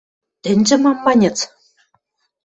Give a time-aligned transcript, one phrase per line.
[0.43, 1.37] –Тӹньжӹ мам маньыц?